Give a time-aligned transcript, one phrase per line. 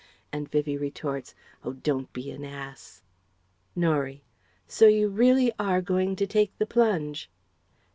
[0.33, 3.03] and Vivie retorts "Oh, don't be an ass!")
[3.75, 4.23] Norie:
[4.67, 7.29] "So you really are going to take the plunge?"